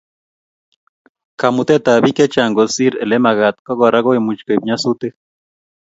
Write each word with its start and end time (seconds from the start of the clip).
Kamutetab 1.39 1.97
bik 2.03 2.15
chechang 2.17 2.51
kosir 2.57 2.93
Ile 3.03 3.17
magat 3.25 3.55
ko 3.65 3.71
Kora 3.79 3.99
koimuch 4.05 4.41
koib 4.47 4.61
nyasutik 4.67 5.13